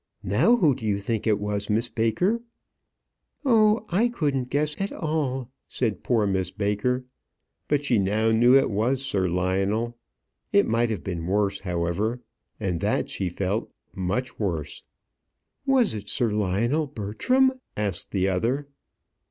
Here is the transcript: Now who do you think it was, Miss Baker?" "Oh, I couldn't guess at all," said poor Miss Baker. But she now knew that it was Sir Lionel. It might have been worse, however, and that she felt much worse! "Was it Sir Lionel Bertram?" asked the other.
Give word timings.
Now 0.23 0.55
who 0.55 0.73
do 0.73 0.83
you 0.83 0.97
think 0.99 1.27
it 1.27 1.39
was, 1.39 1.69
Miss 1.69 1.87
Baker?" 1.87 2.41
"Oh, 3.45 3.85
I 3.91 4.07
couldn't 4.07 4.49
guess 4.49 4.75
at 4.81 4.91
all," 4.91 5.51
said 5.67 6.03
poor 6.03 6.25
Miss 6.25 6.49
Baker. 6.49 7.05
But 7.67 7.85
she 7.85 7.99
now 7.99 8.31
knew 8.31 8.53
that 8.55 8.63
it 8.63 8.69
was 8.71 9.05
Sir 9.05 9.29
Lionel. 9.29 9.95
It 10.51 10.65
might 10.65 10.89
have 10.89 11.03
been 11.03 11.27
worse, 11.27 11.59
however, 11.59 12.19
and 12.59 12.79
that 12.79 13.09
she 13.09 13.29
felt 13.29 13.69
much 13.93 14.39
worse! 14.39 14.81
"Was 15.67 15.93
it 15.93 16.09
Sir 16.09 16.31
Lionel 16.31 16.87
Bertram?" 16.87 17.51
asked 17.77 18.09
the 18.09 18.27
other. 18.27 18.67